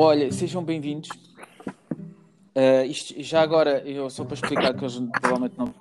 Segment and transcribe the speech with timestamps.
[0.00, 1.08] Olha, sejam bem-vindos.
[2.54, 5.74] Uh, isto, já agora, eu só para explicar que eles provavelmente não.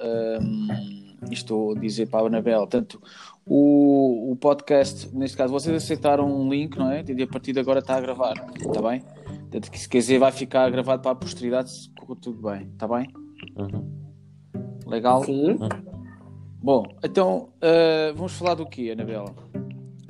[0.00, 2.98] Um, isto dizer para a Anabel, tanto
[3.44, 7.04] o, o podcast, neste caso, vocês aceitaram um link, não é?
[7.06, 9.02] E a partir de agora está a gravar, está bem?
[9.02, 12.70] Portanto, que se quer dizer, vai ficar gravado para a posteridade se correr tudo bem,
[12.72, 13.12] está bem?
[13.54, 14.80] Uhum.
[14.86, 15.22] Legal?
[15.24, 15.50] Sim.
[15.50, 15.96] Uhum.
[16.62, 19.34] Bom, então uh, vamos falar do quê, Anabela?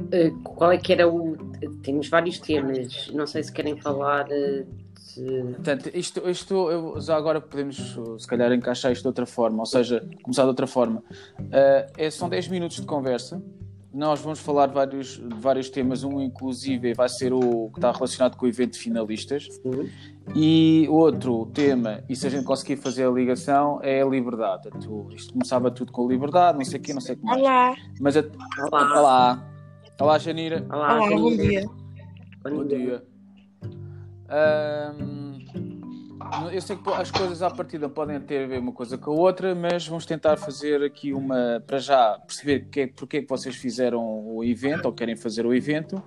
[0.06, 1.36] Uh, qual é que era o.
[1.82, 3.08] Temos vários temas.
[3.12, 4.66] Não sei se querem falar uh,
[5.14, 5.42] de.
[5.54, 9.60] Portanto, isto, isto eu- já agora podemos, uh, se calhar, encaixar isto de outra forma,
[9.60, 11.02] ou seja, começar de outra forma.
[11.40, 13.42] Uh, é, são 10 minutos de conversa.
[13.94, 17.90] Nós vamos falar de vários, de vários temas, um inclusive vai ser o que está
[17.90, 19.48] relacionado com o evento de finalistas.
[19.62, 19.90] Sim.
[20.34, 24.68] E outro tema, e se a gente conseguir fazer a ligação, é a liberdade.
[25.14, 27.40] Isto começava tudo com a liberdade, não sei o quê, não sei o que mais.
[27.40, 28.24] Olá, Mas a...
[28.70, 28.98] Olá.
[29.00, 29.55] Olá.
[29.98, 30.62] Olá, Janira.
[30.68, 31.42] Olá, olá, bom Janira.
[31.42, 31.70] dia.
[32.42, 33.02] Bom dia.
[34.28, 35.38] Ahm,
[36.52, 39.14] eu sei que as coisas à partida podem ter a ver uma coisa com a
[39.14, 43.56] outra, mas vamos tentar fazer aqui uma, para já, perceber que, porque é que vocês
[43.56, 44.04] fizeram
[44.36, 46.02] o evento, ou querem fazer o evento,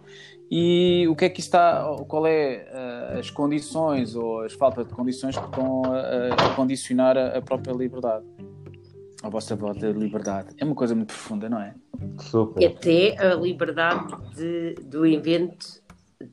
[0.51, 4.93] e o que é que está, qual é ah, as condições, ou as faltas de
[4.93, 8.23] condições que estão a, a condicionar a, a própria liberdade.
[9.21, 10.49] A vossa volta de liberdade.
[10.57, 11.73] É uma coisa muito profunda, não é?
[12.17, 12.65] E Super.
[12.67, 15.81] até a liberdade de, do evento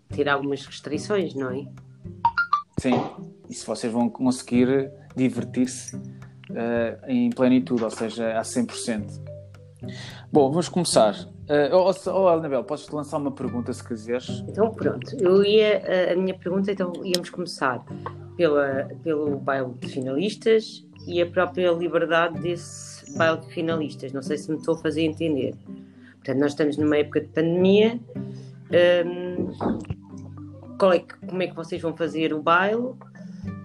[0.08, 1.66] ter algumas restrições, não é?
[2.78, 2.92] Sim,
[3.48, 6.00] e se vocês vão conseguir divertir-se
[6.54, 9.20] eh, em plenitude, ou seja, a 100%.
[10.32, 11.14] Bom, vamos começar.
[11.48, 14.28] Uh, oh, oh, Anabel, podes lançar uma pergunta se quiseres?
[14.48, 15.78] Então pronto, eu ia,
[16.10, 17.84] a- a minha pergunta, então íamos começar
[18.36, 24.12] pela, pelo baile de finalistas e a própria liberdade desse baile de finalistas.
[24.12, 25.54] Não sei se me estou a fazer entender.
[26.16, 28.00] Portanto, nós estamos numa época de pandemia.
[29.06, 29.50] Hum,
[30.78, 32.92] qual é que- como é que vocês vão fazer o baile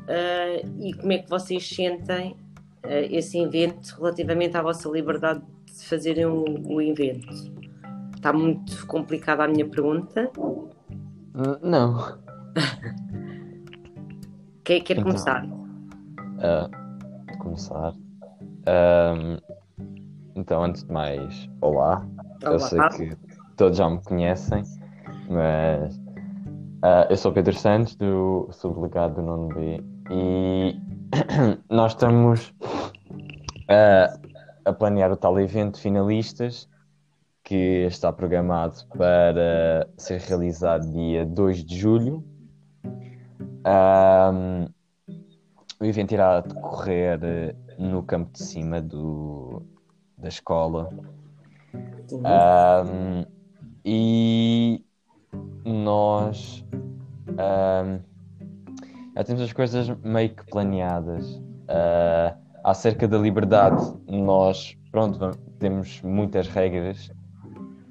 [0.07, 2.35] Ah, e como é que vocês sentem
[2.83, 7.27] ah, esse evento relativamente à vossa liberdade de fazerem o, o evento?
[8.15, 10.29] Está muito complicada a minha pergunta.
[11.33, 12.17] N- Não.
[14.63, 15.05] Quem quer Então.
[15.05, 15.45] começar?
[16.39, 16.69] Ah,
[17.41, 17.93] começar.
[18.65, 19.37] Ahm,
[20.35, 22.05] então, antes de mais, olá.
[22.43, 22.59] Eu Olá.
[22.59, 23.17] sei que
[23.57, 24.63] todos já me conhecem,
[25.29, 25.99] mas
[26.83, 30.75] ah, eu sou Pedro Santos, do subdelegado do Nono B, e
[31.69, 32.53] nós estamos
[33.67, 34.17] ah,
[34.65, 36.69] a planear o tal evento de finalistas
[37.43, 42.23] que está programado para ser realizado dia 2 de julho.
[43.65, 44.67] Ahm,
[45.81, 49.63] o evento irá decorrer eh, no campo de cima do,
[50.17, 50.89] da escola.
[52.11, 52.21] Uhum.
[52.23, 53.25] Ahm,
[53.83, 54.85] e
[55.65, 56.63] nós
[57.29, 57.99] ahm,
[59.15, 61.41] já temos as coisas meio que planeadas.
[61.67, 67.09] Ah, acerca da liberdade, nós pronto, temos muitas regras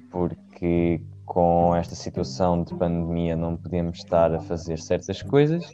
[0.09, 5.65] porque com esta situação de pandemia não podemos estar a fazer certas coisas.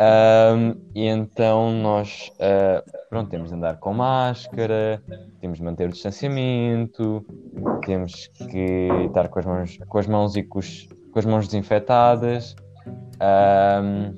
[0.00, 5.02] Ahm, e então nós ah, pronto, temos de andar com máscara,
[5.40, 7.24] temos de manter o distanciamento,
[7.84, 11.46] temos que estar com as mãos, com as mãos e com, os- com as mãos
[11.48, 12.54] desinfetadas.
[13.20, 14.14] Ahm,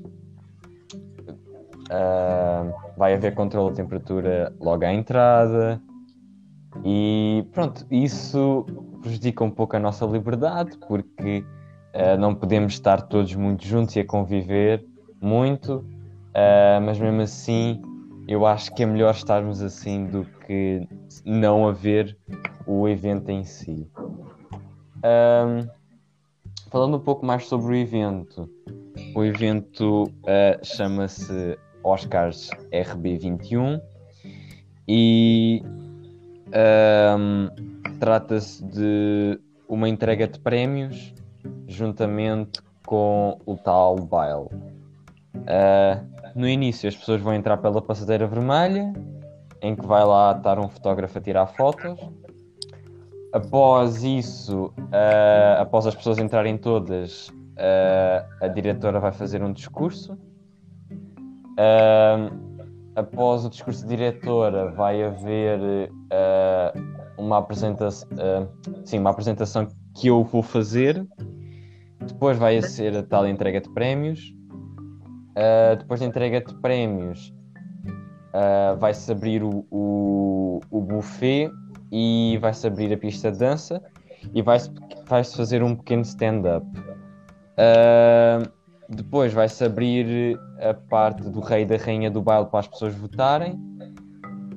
[1.91, 5.81] ahm, vai haver controle de temperatura logo à entrada.
[6.85, 8.67] E pronto, isso
[9.01, 11.43] prejudica um pouco a nossa liberdade, porque
[11.95, 14.85] ah, não podemos estar todos muito juntos e a conviver
[15.21, 15.85] muito,
[16.35, 17.81] ah, mas mesmo assim
[18.27, 20.87] eu acho que é melhor estarmos assim do que
[21.25, 22.17] não haver
[22.67, 23.91] o evento em si.
[25.03, 25.69] Ahm,
[26.71, 28.49] falando um pouco mais sobre o evento,
[29.15, 33.81] o evento ah, chama-se Oscars RB21
[34.87, 35.63] e
[36.53, 37.49] ahm,
[37.99, 41.15] trata-se de uma entrega de prémios
[41.67, 44.49] juntamente com o tal baile.
[45.47, 46.03] Ah,
[46.35, 48.93] no início as pessoas vão entrar pela passadeira vermelha,
[49.63, 51.99] em que vai lá estar um fotógrafo a tirar fotos.
[53.33, 60.19] Após isso, ah, após as pessoas entrarem todas, ah, a diretora vai fazer um discurso.
[62.97, 65.91] Após o discurso de diretora, vai haver
[67.19, 68.09] uma apresentação,
[68.85, 71.07] sim, uma apresentação que eu vou fazer.
[72.07, 74.35] Depois vai ser a tal entrega de prémios.
[75.41, 77.33] Uh, depois da entrega de prémios,
[78.35, 81.51] uh, vai-se abrir o, o, o buffet
[81.91, 83.83] e vai-se abrir a pista de dança
[84.35, 84.71] e vai-se
[85.07, 86.67] vai fazer um pequeno stand-up.
[87.57, 88.51] Uh,
[88.89, 92.95] depois vai-se abrir a parte do rei e da rainha do baile para as pessoas
[92.95, 93.59] votarem.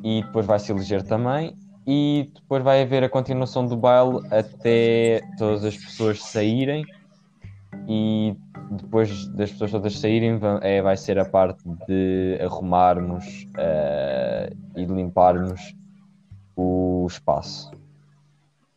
[0.03, 1.55] E depois vai-se eleger também.
[1.87, 6.83] E depois vai haver a continuação do baile até todas as pessoas saírem.
[7.87, 8.35] E
[8.73, 14.93] depois das pessoas todas saírem, é, vai ser a parte de arrumarmos uh, e de
[14.93, 15.75] limparmos
[16.55, 17.71] o espaço.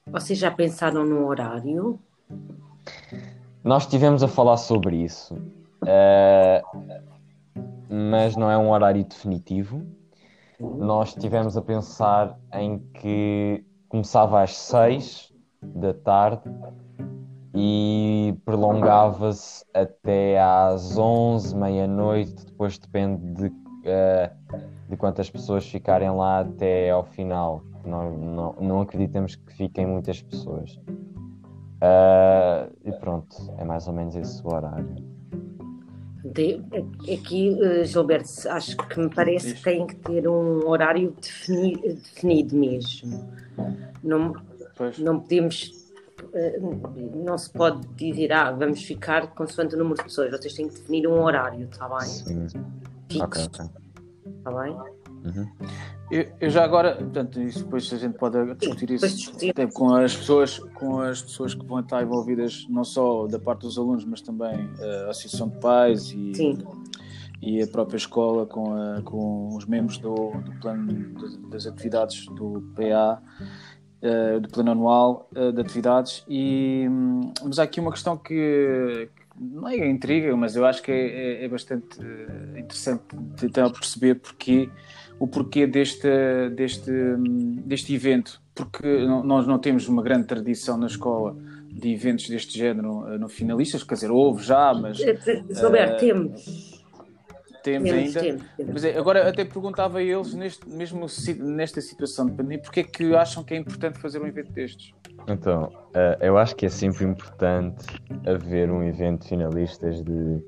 [0.07, 1.99] Vocês já pensaram no horário?
[3.65, 6.79] Nós estivemos a falar sobre isso, uh,
[7.89, 9.85] mas não é um horário definitivo.
[10.61, 15.33] Nós estivemos a pensar em que começava às 6
[15.63, 16.51] da tarde
[17.59, 24.61] e prolongava-se até às 11, meia-noite, depois depende de, uh,
[24.91, 27.63] de quantas pessoas ficarem lá até ao final.
[27.83, 30.79] Nós não, não acreditamos que fiquem muitas pessoas.
[31.77, 34.95] Uh, e pronto, é mais ou menos esse o horário.
[36.25, 36.61] De,
[37.11, 42.55] aqui, uh, Gilberto, acho que me parece que tem que ter um horário defini, definido
[42.55, 43.27] mesmo.
[44.03, 44.35] Não,
[44.99, 45.86] não podemos eh,
[47.25, 50.75] não se pode dizer, ah, vamos ficar consoante o número de pessoas, vocês têm que
[50.75, 52.09] definir um horário, está bem?
[52.09, 52.47] Sim.
[53.09, 53.25] Fixo.
[53.25, 53.67] Ok, ok.
[54.39, 54.77] Está bem?
[55.25, 55.49] Uhum.
[56.11, 59.53] Eu, eu, já agora, portanto, isso depois a gente pode discutir isso discutir.
[59.73, 63.77] com as pessoas, com as pessoas que vão estar envolvidas, não só da parte dos
[63.77, 64.71] alunos, mas também
[65.07, 66.59] a Associação de Pais e, Sim.
[67.43, 71.13] e a própria escola com, a, com os membros do, do plano
[71.51, 73.21] das atividades do PA
[74.07, 76.25] uh, do plano anual uh, de atividades.
[76.29, 80.83] E, um, mas há aqui uma questão que, que não é intriga, mas eu acho
[80.83, 83.03] que é, é, é bastante uh, interessante
[83.37, 84.69] tentar perceber porque,
[85.19, 86.09] o porquê deste,
[86.55, 88.41] deste, um, deste evento.
[88.55, 91.37] Porque nós não temos uma grande tradição na escola
[91.71, 94.99] de eventos deste género no finalistas, quer dizer, houve já, mas.
[95.61, 96.56] Roberto, temos
[97.67, 98.21] temos ainda.
[98.21, 98.73] Temos, temos.
[98.75, 101.07] Mas é, agora até perguntava a eles, neste, mesmo
[101.41, 104.95] nesta situação de pandemia, porque é que acham que é importante fazer um evento destes?
[105.27, 107.85] Então, uh, eu acho que é sempre importante
[108.25, 110.41] haver um evento de finalistas de,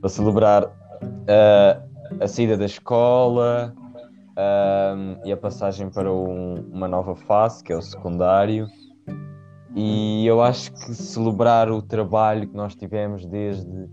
[0.00, 3.72] para celebrar uh, a saída da escola
[4.32, 8.66] uh, e a passagem para um, uma nova fase, que é o secundário.
[9.76, 13.88] E eu acho que celebrar o trabalho que nós tivemos desde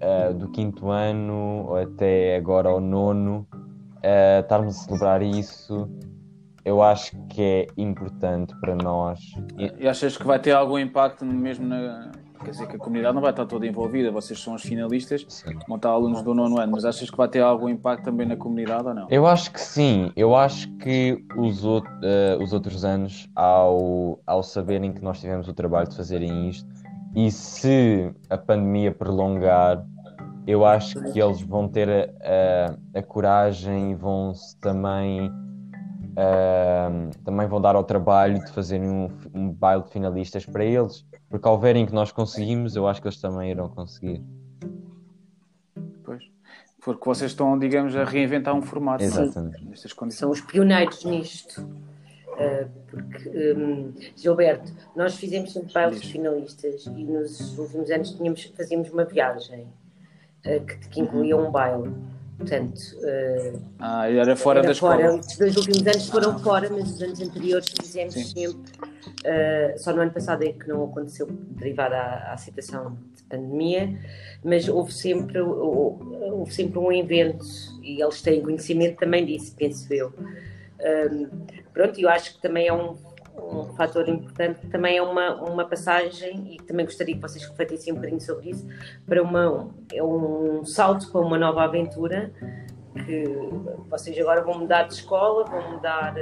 [0.00, 5.88] uh, do quinto ano até agora ao nono, uh, estarmos a celebrar isso,
[6.64, 9.20] eu acho que é importante para nós.
[9.58, 12.12] E, e achas que vai ter algum impacto mesmo na.
[12.42, 15.58] Quer dizer que a comunidade não vai estar toda envolvida, vocês são os finalistas, sim.
[15.68, 18.34] vão estar alunos do nono ano, mas achas que vai ter algum impacto também na
[18.34, 19.06] comunidade ou não?
[19.10, 21.82] Eu acho que sim, eu acho que os, uh,
[22.40, 26.66] os outros anos, ao, ao saberem que nós tivemos o trabalho de fazerem isto,
[27.14, 29.84] e se a pandemia prolongar,
[30.46, 35.30] eu acho que eles vão ter a, a, a coragem e vão também
[36.10, 41.04] uh, também vão dar ao trabalho de fazerem um, um baile de finalistas para eles,
[41.28, 44.22] porque ao verem que nós conseguimos, eu acho que eles também irão conseguir.
[46.04, 46.22] Pois,
[46.82, 49.64] porque vocês estão, digamos, a reinventar um formato Exatamente.
[49.64, 50.20] nestas condições.
[50.20, 51.68] São os pioneiros nisto.
[52.40, 58.90] Uh, porque, um, Gilberto, nós fizemos sempre bailes finalistas e nos últimos anos tínhamos, fazíamos
[58.90, 59.66] uma viagem
[60.46, 61.92] uh, que, que, incluía um baile.
[62.38, 65.02] Portanto, uh, ah, era fora era da fora.
[65.02, 65.20] escola.
[65.20, 68.24] Os dois últimos anos foram fora, mas os anos anteriores fizemos Sim.
[68.24, 68.72] sempre.
[69.76, 74.00] só no ano passado é que não aconteceu, derivado à, à situação de pandemia,
[74.42, 77.44] mas houve sempre, houve sempre um evento
[77.82, 80.10] e eles têm conhecimento também disso, penso eu.
[80.82, 81.28] Um,
[81.72, 82.96] pronto, eu acho que também é um,
[83.36, 87.96] um fator importante, também é uma, uma passagem, e também gostaria que vocês refletissem um
[87.96, 88.66] bocadinho sobre isso,
[89.06, 92.32] para uma, é um salto para uma nova aventura,
[93.06, 93.24] que
[93.88, 96.14] vocês agora vão mudar de escola, vão mudar,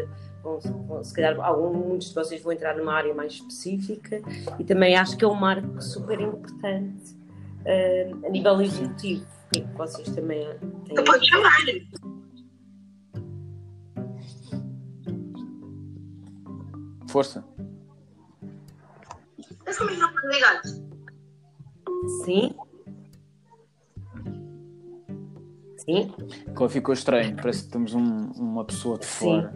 [0.42, 0.60] vão,
[1.02, 4.20] se calhar alguns, muitos de vocês vão entrar numa área mais específica,
[4.58, 7.16] e também acho que é um marco super importante
[7.64, 10.46] uh, a nível executivo, que vocês também
[10.84, 11.04] têm.
[11.04, 11.56] Pode chamar.
[17.08, 17.44] Força.
[19.66, 20.62] Esse microfone ligado.
[22.24, 22.54] Sim.
[25.78, 26.14] Sim.
[26.54, 29.52] Como ficou estranho, parece que temos um, uma pessoa de fora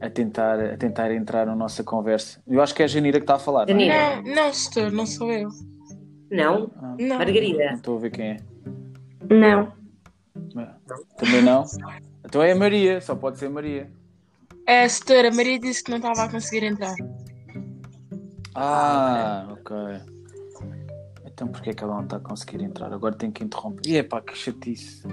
[0.00, 2.40] a tentar, a tentar entrar na nossa conversa.
[2.46, 3.68] Eu acho que é a Janira que está a falar.
[3.68, 3.94] Janira.
[3.94, 4.22] Não, é?
[4.22, 5.48] não, não estou, não sou eu.
[6.30, 6.70] Não?
[6.76, 7.18] Ah, não.
[7.18, 7.66] Margarida.
[7.66, 8.36] Não estou a ver quem é.
[9.28, 9.72] Não.
[11.16, 11.64] Também não?
[12.24, 13.90] Então é a Maria, só pode ser Maria.
[14.68, 16.94] É, a setora Maria disse que não estava a conseguir entrar.
[18.54, 19.74] Ah, ok.
[21.24, 22.92] Então porquê é que ela não está a conseguir entrar?
[22.92, 23.80] Agora tem que interromper.
[23.88, 25.08] E é pá, que chatice.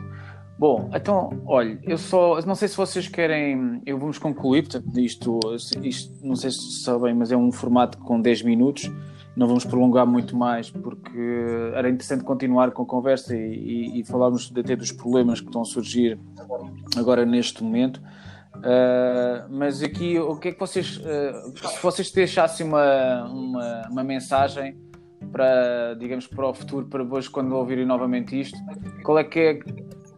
[0.59, 3.81] Bom, então, olha, eu só não sei se vocês querem.
[3.85, 5.39] Eu vamos concluir, portanto, isto,
[5.81, 8.91] isto não sei se sabem, mas é um formato com 10 minutos.
[9.37, 11.17] Não vamos prolongar muito mais porque
[11.73, 15.61] era interessante continuar com a conversa e, e, e falarmos até dos problemas que estão
[15.61, 16.19] a surgir
[16.97, 18.01] agora neste momento.
[18.65, 24.03] Uh, mas aqui, o que é que vocês, uh, se vocês deixassem uma, uma, uma,
[24.03, 24.75] mensagem
[25.31, 28.57] para, digamos, para o futuro, para hoje, quando ouvirem novamente isto,
[29.03, 29.59] qual é que é,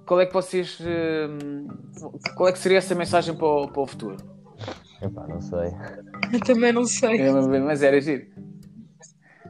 [0.05, 3.85] qual é que vocês, uh, qual é que seria essa mensagem para o, para o
[3.85, 4.15] futuro?
[5.01, 5.73] Epá, não sei.
[6.31, 7.19] Eu também não sei.
[7.19, 8.27] É, mas era giro.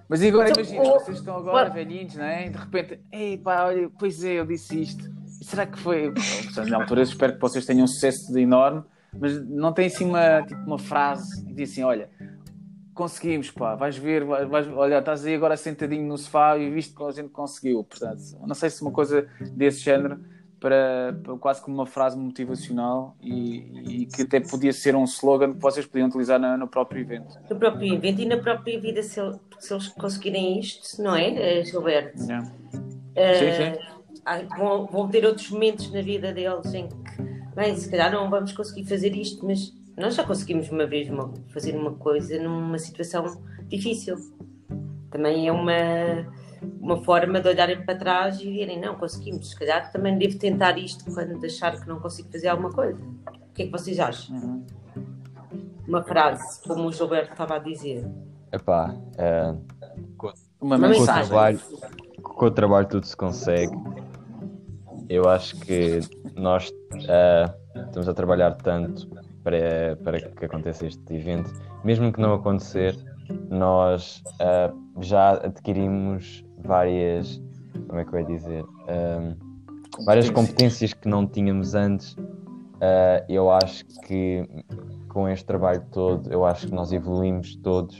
[0.10, 2.48] Mas agora imagina, vocês estão agora velhinhos, não é?
[2.48, 6.13] E de repente, ei pá, olha, pois é, eu disse isto será que foi?
[6.70, 8.84] Na altura, espero que vocês tenham um sucesso enorme,
[9.17, 12.10] mas não tem assim uma, tipo, uma frase que diz assim: olha,
[12.94, 17.03] conseguimos, pá, vais ver, vais, olha, estás aí agora sentadinho no sofá e viste que
[17.03, 17.84] a gente conseguiu.
[17.84, 20.20] Portanto, não sei se uma coisa desse género.
[20.60, 25.53] Para, para quase como uma frase motivacional e, e, que até podia ser um slogan
[25.53, 27.32] que vocês podiam utilizar no, no próprio evento.
[27.48, 29.22] No próprio evento e na própria vida, se,
[29.60, 32.24] se eles conseguirem isto, não é, Gilberto?
[32.24, 32.51] Yeah.
[32.74, 33.97] Uh, sim, sim
[34.57, 36.96] vão, vão ter outros momentos na vida deles em que,
[37.55, 41.34] bem, se calhar não vamos conseguir fazer isto, mas nós já conseguimos uma vez uma,
[41.53, 44.15] fazer uma coisa numa situação difícil.
[45.10, 46.27] Também é uma,
[46.79, 50.77] uma forma de olharem para trás e direm, não, conseguimos, se calhar também devo tentar
[50.77, 53.01] isto quando achar que não consigo fazer alguma coisa.
[53.01, 54.36] O que é que vocês acham?
[54.36, 54.65] Uhum.
[55.88, 58.05] Uma frase, como o Gilberto estava a dizer.
[58.51, 59.55] Epá, é...
[60.62, 61.05] uma, uma mensagem.
[61.05, 61.60] Com o, trabalho,
[62.22, 63.72] com o trabalho tudo se consegue
[65.10, 66.00] eu acho que
[66.36, 69.08] nós uh, estamos a trabalhar tanto
[69.44, 71.52] para, para que aconteça este evento,
[71.84, 72.96] mesmo que não acontecer,
[73.50, 77.42] nós uh, já adquirimos várias,
[77.88, 80.94] como é que eu ia dizer, um, ah, várias competências.
[80.94, 82.14] que não tínhamos antes.
[82.14, 84.48] Uh, eu acho que
[85.10, 88.00] com este trabalho todo, eu acho que nós evoluímos todos.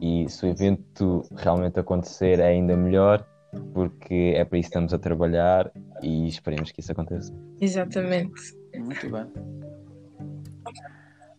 [0.00, 3.24] E se o evento realmente acontecer é ainda melhor
[3.74, 5.70] porque é para isso que estamos a trabalhar
[6.02, 7.32] e esperemos que isso aconteça.
[7.60, 8.56] Exatamente.
[8.74, 9.26] Muito bem.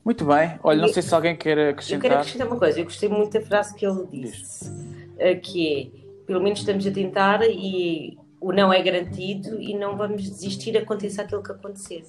[0.03, 0.59] Muito bem.
[0.63, 1.97] Olha, não sei se alguém quer acrescentar.
[1.97, 2.79] Eu quero acrescentar uma coisa.
[2.79, 4.71] Eu gostei muito da frase que ele disse,
[5.19, 9.95] eh, que é, pelo menos estamos a tentar e o não é garantido e não
[9.95, 12.03] vamos desistir aconteça aquilo que acontecer.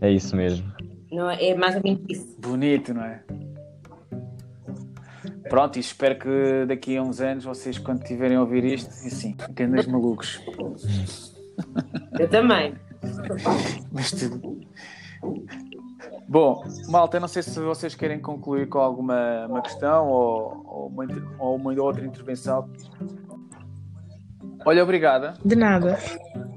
[0.00, 0.72] É isso mesmo.
[1.10, 2.40] Não, é, é mais ou menos isso.
[2.40, 3.24] Bonito, não é?
[5.48, 9.36] Pronto, e espero que daqui a uns anos vocês, quando tiverem a ouvir isto, assim,
[9.50, 10.40] grandes malucos.
[12.18, 12.74] Eu também.
[13.92, 14.60] Mas tudo.
[16.28, 21.04] Bom, malta, não sei se vocês querem concluir com alguma uma questão ou, ou, uma,
[21.38, 22.68] ou uma outra intervenção.
[24.64, 25.34] Olha, obrigada.
[25.44, 25.98] De nada.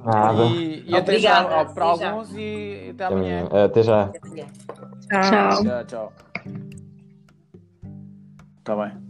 [0.06, 0.46] Nada.
[0.46, 3.48] E, e até já para alguns e até amanhã.
[3.66, 4.10] Até já.
[5.10, 5.64] Tchau.
[5.64, 6.14] Tchau, tchau.
[8.68, 9.07] Tá bem.